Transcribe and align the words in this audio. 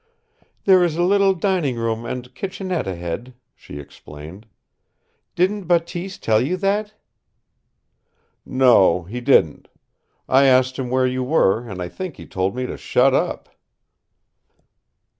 "There 0.63 0.83
is 0.83 0.97
a 0.97 1.03
little 1.03 1.35
dining 1.35 1.75
room 1.75 2.07
and 2.07 2.33
kitchenette 2.33 2.87
ahead," 2.87 3.35
she 3.53 3.77
explained. 3.77 4.47
"Didn't 5.35 5.65
Bateese 5.65 6.17
tell 6.17 6.41
you 6.41 6.57
that?" 6.57 6.95
"No, 8.43 9.03
he 9.03 9.21
didn't. 9.21 9.67
I 10.27 10.45
asked 10.45 10.79
him 10.79 10.89
where 10.89 11.05
you 11.05 11.23
were, 11.23 11.69
and 11.69 11.79
I 11.83 11.87
think 11.87 12.17
he 12.17 12.25
told 12.25 12.55
me 12.55 12.65
to 12.65 12.77
shut 12.77 13.13
up." 13.13 13.47